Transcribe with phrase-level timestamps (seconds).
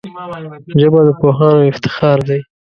[0.81, 2.39] ژبه د پوهانو افتخار دی